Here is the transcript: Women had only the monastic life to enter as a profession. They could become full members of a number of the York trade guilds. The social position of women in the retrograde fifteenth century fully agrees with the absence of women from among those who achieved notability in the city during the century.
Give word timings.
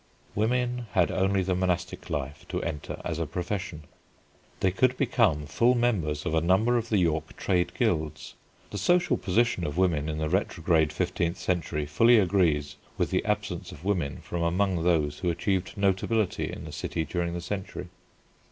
Women 0.33 0.87
had 0.93 1.11
only 1.11 1.43
the 1.43 1.53
monastic 1.53 2.09
life 2.09 2.43
to 2.49 2.63
enter 2.63 2.99
as 3.05 3.19
a 3.19 3.27
profession. 3.27 3.83
They 4.59 4.71
could 4.71 4.97
become 4.97 5.45
full 5.45 5.75
members 5.75 6.25
of 6.25 6.33
a 6.33 6.41
number 6.41 6.75
of 6.75 6.89
the 6.89 6.97
York 6.97 7.37
trade 7.37 7.71
guilds. 7.75 8.33
The 8.71 8.79
social 8.79 9.15
position 9.15 9.63
of 9.63 9.77
women 9.77 10.09
in 10.09 10.17
the 10.17 10.27
retrograde 10.27 10.91
fifteenth 10.91 11.37
century 11.37 11.85
fully 11.85 12.17
agrees 12.17 12.77
with 12.97 13.11
the 13.11 13.23
absence 13.25 13.71
of 13.71 13.85
women 13.85 14.21
from 14.21 14.41
among 14.41 14.81
those 14.81 15.19
who 15.19 15.29
achieved 15.29 15.77
notability 15.77 16.51
in 16.51 16.65
the 16.65 16.71
city 16.71 17.05
during 17.05 17.35
the 17.35 17.39
century. 17.41 17.89